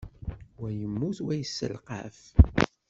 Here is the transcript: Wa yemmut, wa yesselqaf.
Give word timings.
Wa 0.61 0.69
yemmut, 0.77 1.17
wa 1.25 1.33
yesselqaf. 1.37 2.17